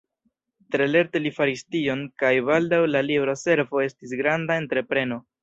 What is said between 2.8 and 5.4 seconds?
la libro-servo estis granda entrepreno.